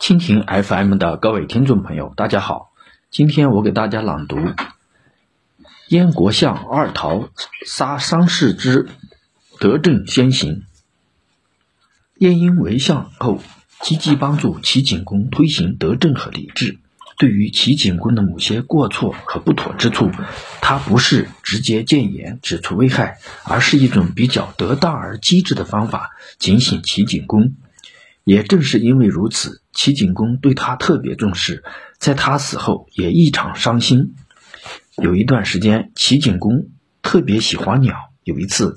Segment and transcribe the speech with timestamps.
[0.00, 2.72] 蜻蜓 FM 的各位听众朋友，大家好。
[3.10, 4.36] 今天我给大家朗读
[5.88, 7.28] 《燕国相二桃
[7.66, 8.88] 杀伤士之
[9.58, 10.54] 德政先行》。
[12.16, 13.42] 晏婴为相后，
[13.82, 16.78] 积极帮助齐景公推行德政和礼制。
[17.18, 20.10] 对于齐景公的某些过错和不妥之处，
[20.62, 27.52] 他不是直接谏言指出危害，而是一种比较得当而机智的方法，警醒齐景公。
[28.30, 31.64] 也正是因为如此，齐景公对他特别重视，
[31.98, 34.14] 在他死后也异常伤心。
[34.96, 36.68] 有一段时间，齐景公
[37.02, 37.96] 特别喜欢鸟。
[38.22, 38.76] 有一次，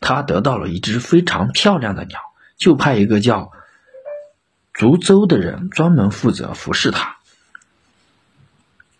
[0.00, 2.18] 他得到了一只非常漂亮的鸟，
[2.56, 3.52] 就派一个叫
[4.72, 7.18] 竹周的人专门负责服侍它。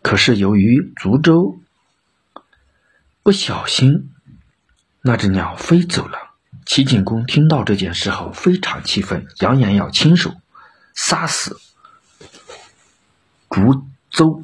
[0.03, 1.59] 可是由于竹周
[3.23, 4.11] 不小心，
[5.01, 6.24] 那只鸟飞走了。
[6.67, 10.35] 齐景公听到这件事后非常气愤，扬言要亲手
[10.95, 11.61] 杀死
[13.51, 14.43] 竹邹。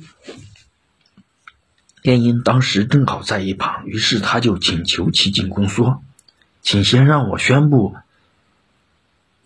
[2.02, 6.02] 晏婴当时正好在一旁，于是他就请求齐景公说
[6.62, 7.94] ：“请先让我宣布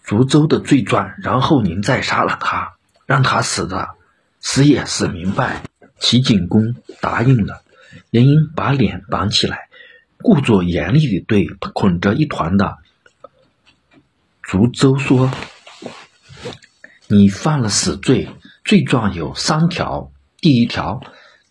[0.02, 2.74] 竹邹的罪状，然后您再杀了他，
[3.06, 3.90] 让他死的
[4.40, 5.62] 死也死明白。”
[5.98, 7.62] 齐景公答应了。
[8.10, 9.68] 晏婴把脸绑起来。
[10.24, 12.78] 故作严厉地对捆着一团的
[14.40, 15.30] 竹舟说
[17.08, 18.30] ：“你犯了死罪，
[18.64, 20.10] 罪状有三条。
[20.40, 21.02] 第一条，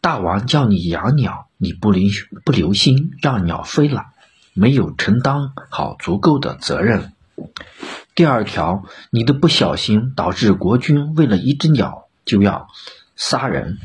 [0.01, 2.09] 大王叫你养鸟，你不留
[2.43, 4.07] 不留心让鸟飞了，
[4.53, 7.13] 没有承担好足够的责任。
[8.15, 12.69] 第二条，你的不小心导致国君为了一只鸟就要
[13.15, 13.77] 杀人。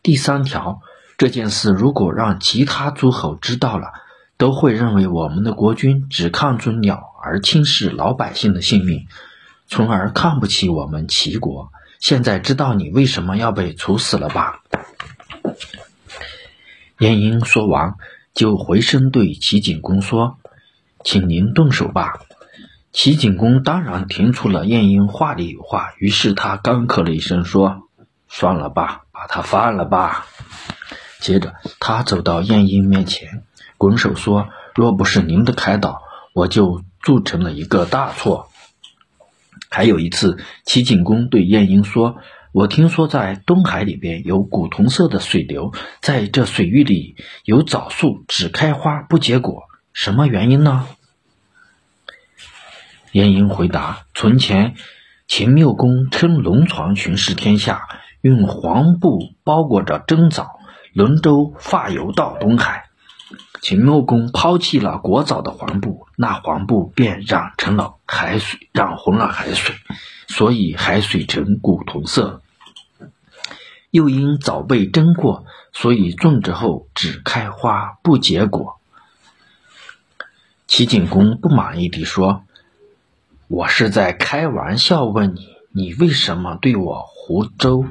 [0.00, 0.80] 第三条，
[1.18, 3.88] 这件事如果让其他诸侯知道了。”
[4.36, 9.06] 都会认为我们的国君只看重鸟而轻视老百姓的性命，
[9.66, 11.72] 从而看不起我们齐国。
[12.00, 14.62] 现在知道你为什么要被处死了吧？
[16.98, 17.94] 晏婴说完，
[18.34, 20.38] 就回身对齐景公说
[21.04, 22.20] ：“请您动手吧。”
[22.92, 27.88] 齐景公当然听出了晏婴话里有话，于是他干咳了一声说
[28.28, 30.26] ：“算了吧，把他放了吧。”
[31.20, 33.44] 接着，他走到晏婴面前。
[33.82, 36.02] 拱手说：“若不是您的开导，
[36.34, 38.48] 我就铸成了一个大错。”
[39.68, 42.18] 还有一次，齐景公对晏婴说
[42.54, 50.86] ：“我听说在东海里边有古铜色的水流，在这水域里有枣树，只开花不结果，什么原因呢？”
[53.10, 54.76] 晏婴回答：“从前
[55.26, 57.88] 秦缪公乘龙床巡视天下，
[58.20, 60.60] 用黄布包裹着真枣，
[60.92, 62.84] 轮舟发游到东海。”
[63.62, 69.76] 秦穆公抛弃了国藻的黄布，那黄布便染成了海水，染红了海水，
[70.26, 72.42] 所以海水呈古铜色。
[73.92, 78.80] 又因早被蒸过，所以种植后只开花不结果。
[80.66, 82.42] 齐景公不满意地说
[83.46, 87.86] ：“我是在开玩笑问你，你为什么对我胡诌？”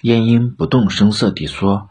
[0.00, 1.89] 晏婴不动声色地说。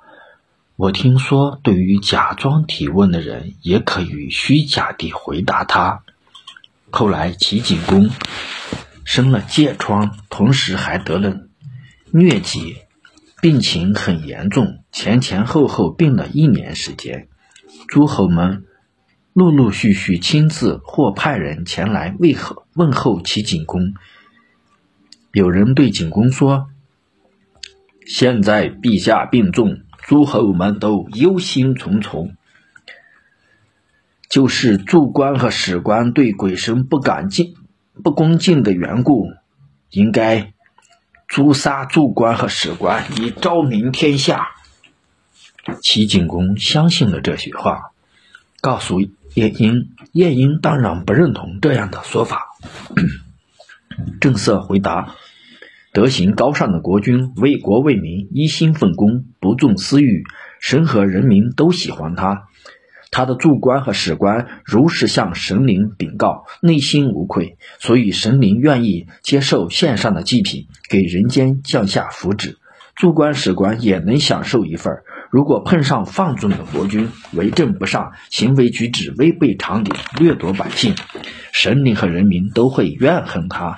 [0.80, 6.04] 我听说，对于假装提问的人，也可以虚假地回答他。
[6.90, 8.10] 后来，齐景公
[9.04, 11.42] 生了疥疮，同时还得了
[12.14, 12.78] 疟疾，
[13.42, 17.28] 病情很严重，前前后后病了一年时间。
[17.90, 18.64] 诸侯们
[19.34, 23.96] 陆陆续续亲自或派人前来问候问候齐景公。
[25.34, 26.70] 有人对景公说
[28.08, 32.31] ：“现在陛下病重。”诸侯们都忧心忡忡，
[34.28, 37.53] 就是祝官和史官对鬼神不敢敬、
[38.03, 39.28] 不恭敬的缘故，
[39.92, 40.52] 应该
[41.28, 44.48] 诛杀祝官和史官，以昭明天下。
[45.84, 47.92] 齐景公相信了这些话，
[48.62, 49.00] 告诉
[49.36, 52.48] 晏婴，晏婴当然不认同这样的说法，
[54.19, 55.14] 正色回答。
[55.92, 60.24] 德行高尚的国君，为国为民，一心奉公，不重私欲，
[60.60, 62.44] 神和人民都喜欢他。
[63.10, 72.58] 他的祝官和史官如实向神灵禀告，内心无愧，所以神灵愿意接受献上的祭品，给人间降下福祉。
[72.96, 74.94] 祝官史官也能享受一份。
[75.31, 80.94] 如果碰上放纵的国君，为政不善，行为举止违背常理，掠夺百姓，
[81.52, 83.78] 神灵和人民都会怨恨他。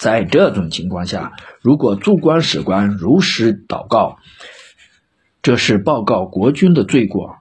[0.00, 4.16] 在这种情况下，如果驻官史官如实祷告，
[5.42, 7.36] 这是报告国君的罪过；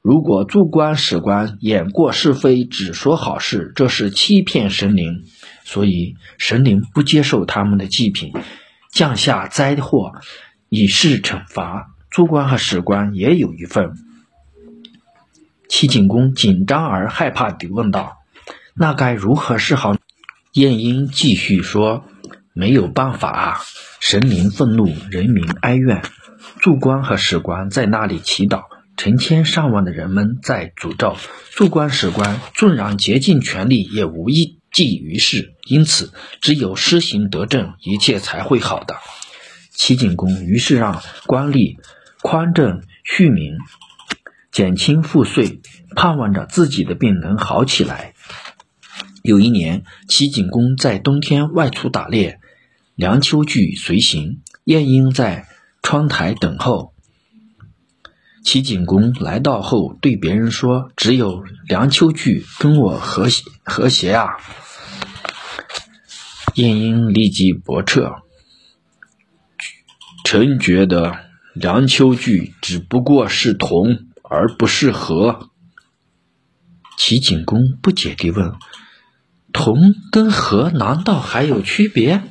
[0.00, 5.24] 如果驻官史官掩过是非，只说好事，这是欺骗神灵。
[5.64, 8.32] 所以神灵不接受他们的祭品，
[8.90, 10.12] 降下灾祸
[10.70, 11.90] 以示惩罚。
[12.08, 13.92] 诸官和史官也有一份。
[15.68, 18.16] 齐景公紧张而害怕地问道
[18.72, 19.94] ：“那该如何是好？”
[20.58, 22.04] 晏婴继续说
[22.52, 23.60] ：“没有办法啊，
[24.00, 26.02] 神明愤怒，人民哀怨，
[26.58, 28.64] 祝官和史官在那里祈祷。”
[28.98, 31.16] 成千上万的人们在诅咒，
[31.52, 35.54] 祝官史官纵然竭尽全力，也无一济于事。
[35.68, 38.96] 因此，只有施行德政，一切才会好的。
[39.70, 41.76] 齐景公于是让官吏
[42.20, 43.52] 宽政恤民，
[44.50, 45.60] 减轻赋税，
[45.94, 48.14] 盼望着自己的病能好起来。
[49.28, 52.40] 有一年，齐景公在冬天外出打猎，
[52.94, 55.46] 梁丘据随行，晏婴在
[55.82, 56.94] 窗台等候。
[58.42, 64.28] 齐景公来到后，对别人说：“只有梁丘据跟我和谐和谐啊！”
[66.56, 68.10] 晏婴立即驳斥
[70.24, 71.18] ：“臣觉得
[71.52, 75.50] 梁丘据只不过是同，而不是和。”
[76.96, 78.52] 齐景公不解地问
[79.52, 82.22] ：“同跟和难道还有区别？”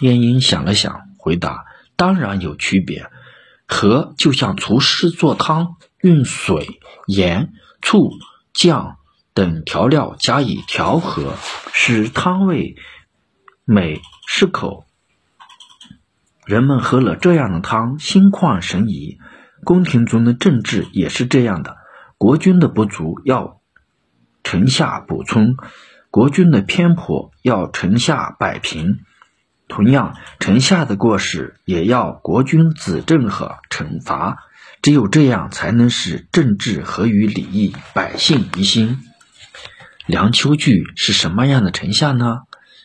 [0.00, 1.64] 晏婴想了想，回答
[1.96, 3.10] ：“当然有区别。”
[3.66, 8.10] 和就像厨师做汤，用水、盐、醋、
[8.52, 8.98] 酱
[9.32, 11.34] 等调料加以调和，
[11.72, 12.76] 使汤味
[13.64, 14.84] 美适口。
[16.44, 19.18] 人们喝了这样的汤，心旷神怡。
[19.64, 21.78] 宫廷中的政治也是这样的，
[22.18, 23.62] 国君的不足要
[24.44, 25.56] 臣下补充，
[26.10, 29.00] 国君的偏颇要臣下摆平。
[29.66, 34.36] 同样，臣下的过失也要国君指正和惩罚，
[34.82, 39.00] 只有这样才能使政治合于礼义，百姓一心。
[40.06, 42.40] 梁丘据是什么样的臣下呢？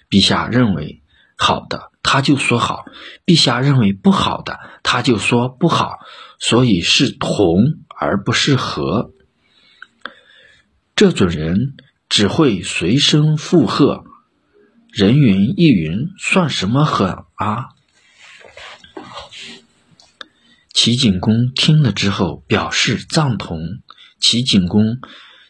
[0.10, 1.04] 陛下认为
[1.38, 2.86] 好的，他就说好；
[3.26, 6.00] 陛下认为不好的，他就说不好。
[6.40, 7.66] 所以是同
[8.00, 9.12] 而不是和。
[11.00, 11.78] 这种人
[12.10, 14.04] 只会随声附和。
[14.92, 17.70] 人云亦云，算什么狠啊？
[20.74, 23.62] 齐景公听了之后表示赞同。
[24.20, 24.98] 齐景公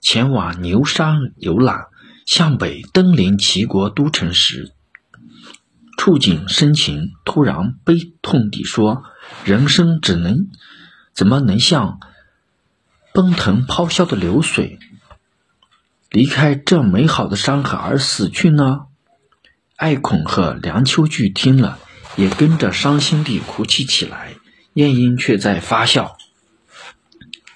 [0.01, 1.87] 前往牛山游览，
[2.27, 4.71] 向北登临齐国都城时，
[5.97, 9.01] 触景生情，突然悲痛地说
[9.43, 10.47] ：“人生只能
[11.11, 11.99] 怎么能像
[13.15, 14.77] 奔腾咆哮的流水，
[16.09, 18.87] 离开这美好的山河而死去呢？”
[19.75, 21.79] 艾孔和梁丘据听了，
[22.17, 24.33] 也跟着伤心地哭泣起来。
[24.73, 26.17] 晏婴却在发笑。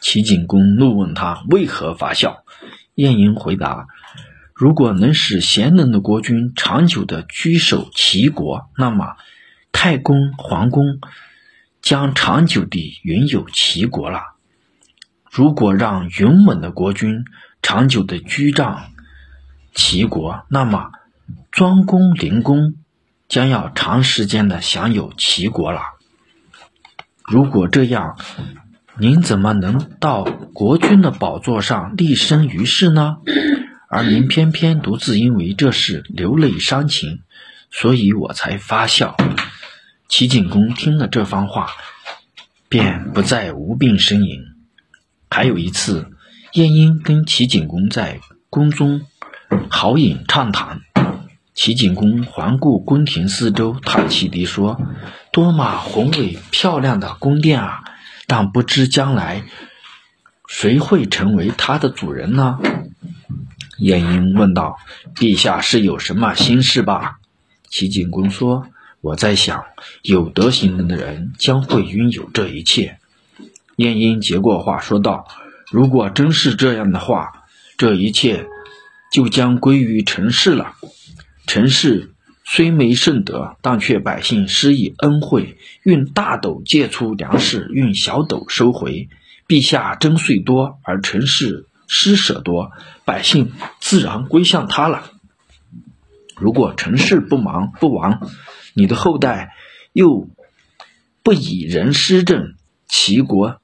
[0.01, 2.43] 齐景公怒问他为何发笑，
[2.95, 3.87] 晏婴回答
[4.53, 9.15] ：“如果能使贤能的国君长久地居守齐国，那么
[9.71, 10.99] 太公、桓公
[11.81, 14.35] 将长久地拥有齐国了；
[15.31, 17.25] 如果让勇猛的国君
[17.63, 18.91] 长久的居仗
[19.73, 20.91] 齐国，那么……”
[21.51, 22.73] 庄公、灵公
[23.29, 25.81] 将要长时间的享有齐国了。
[27.25, 28.17] 如果这样，
[28.97, 33.17] 您怎么能到国君的宝座上立身于世呢？
[33.87, 37.21] 而您偏偏独自因为这事流泪伤情，
[37.69, 39.15] 所以我才发笑。
[40.09, 41.69] 齐景公听了这番话，
[42.67, 44.41] 便不再无病呻吟。
[45.29, 46.09] 还有一次，
[46.53, 48.19] 晏婴跟齐景公在
[48.51, 49.01] 宫中
[49.71, 50.81] 豪饮畅谈。
[51.55, 54.79] 齐景公环顾宫廷四周，叹气地说
[55.33, 57.83] ：“多么宏伟漂亮的宫殿啊！
[58.27, 59.45] 但不知将来
[60.47, 62.59] 谁会成为它的主人呢？”
[63.79, 64.77] 晏婴问道
[65.17, 67.17] ：“陛下是有什么心事吧？”
[67.67, 68.67] 齐景公说
[69.01, 69.63] ：“我在想，
[70.03, 72.99] 有德行的人将会拥有这一切。”
[73.77, 75.27] 晏婴接过话说道
[75.71, 77.45] ：“如果真是这样的话，
[77.77, 78.47] 这一切
[79.11, 80.75] 就将归于陈氏了。”
[81.47, 82.13] 陈氏
[82.45, 89.09] 虽没圣德，但却百姓施以恩惠，用大斗借出粮食，用小斗收回。
[89.45, 92.71] 陛下征税多，而陈氏施舍多，
[93.03, 93.51] 百姓
[93.81, 95.11] 自然归向他了。
[96.37, 98.31] 如果陈氏不忙不亡，
[98.73, 99.53] 你的后代
[99.91, 100.29] 又
[101.23, 102.55] 不以人施政，
[102.87, 103.61] 齐国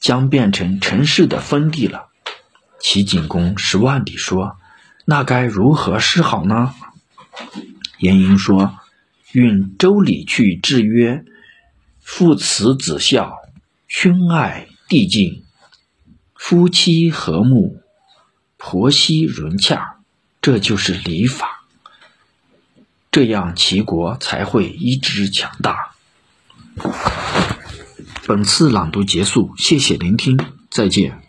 [0.00, 2.08] 将变成城市的封地了。
[2.80, 4.56] 齐景公失望地说
[5.04, 6.74] ：“那该如何是好呢？”
[7.98, 8.78] 颜婴说
[9.32, 11.24] ：“运周礼去制约，
[12.00, 13.38] 父慈子孝，
[13.88, 15.42] 兄爱弟敬，
[16.34, 17.82] 夫妻和睦，
[18.56, 19.96] 婆媳融洽，
[20.40, 21.64] 这就是礼法，
[23.10, 25.96] 这样齐国才会一直强大。
[28.28, 31.27] 本次朗读结束，谢谢聆听，再见。